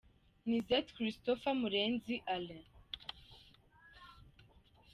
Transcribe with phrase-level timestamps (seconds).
[0.47, 2.63] Nizette Christophe& Murenzi Alain.